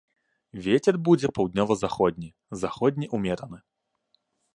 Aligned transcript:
Вецер 0.67 0.95
будзе 1.09 1.27
паўднёва-заходні, 1.37 2.29
заходні 2.61 3.11
ўмераны. 3.15 3.59